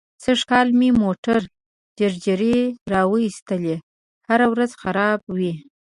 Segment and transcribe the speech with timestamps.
[0.23, 1.39] سږ کال مې موټر
[2.25, 2.57] جرړې
[2.91, 3.75] را و ایستلې.
[4.29, 5.53] هره ورځ خراب وي.